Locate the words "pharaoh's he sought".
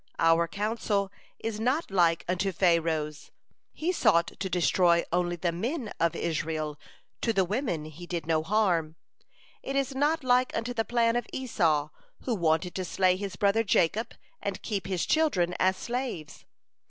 2.51-4.31